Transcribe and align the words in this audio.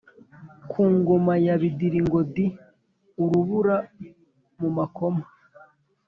Ku 0.69 0.81
ngoma 0.97 1.33
ya 1.45 1.55
Bidiri 1.61 1.99
ngo 2.05 2.19
di 2.33 2.45
!-Urubura 2.55 3.75
mu 4.59 4.69
makoma. 4.77 5.23